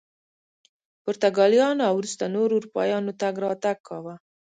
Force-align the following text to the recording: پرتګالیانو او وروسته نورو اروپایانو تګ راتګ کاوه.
پرتګالیانو 1.03 1.81
او 1.89 1.95
وروسته 1.99 2.23
نورو 2.35 2.53
اروپایانو 2.59 3.11
تګ 3.21 3.35
راتګ 3.43 3.77
کاوه. 3.87 4.15